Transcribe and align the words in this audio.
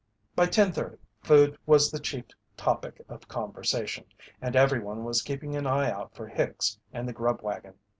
By 0.35 0.47
ten 0.47 0.71
thirty 0.71 0.97
food 1.21 1.59
was 1.67 1.91
the 1.91 1.99
chief 1.99 2.25
topic 2.57 3.05
of 3.07 3.27
conversation, 3.27 4.05
and 4.41 4.55
everyone 4.55 5.03
was 5.03 5.21
keeping 5.21 5.55
an 5.55 5.67
eye 5.67 5.91
out 5.91 6.15
for 6.15 6.25
Hicks 6.27 6.79
and 6.91 7.07
the 7.07 7.13
"grub 7.13 7.43
wagon." 7.43 7.75